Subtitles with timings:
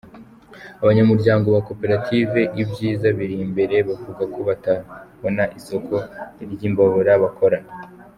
[0.83, 5.95] Abanyamuryango ba koperative ibyiza biri imbere bavuga ko batabona isoko
[6.53, 7.57] ry’imbabura bakora.